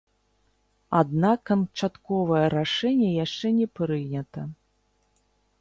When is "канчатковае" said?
1.51-2.41